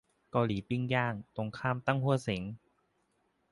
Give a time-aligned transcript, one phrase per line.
[0.31, 2.43] เกาหลีปิ้งย่าง ตรงข้ามตั้งฮั่วเส็ง